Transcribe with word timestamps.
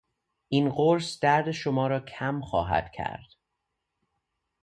این 0.49 0.69
قرص 0.69 1.19
درد 1.19 1.51
شما 1.51 1.87
را 1.87 1.99
کم 1.99 2.41
خواهد 2.41 2.91
کرد. 2.91 3.33